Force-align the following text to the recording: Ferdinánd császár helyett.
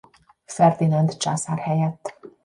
Ferdinánd 0.47 1.17
császár 1.17 1.57
helyett. 1.57 2.17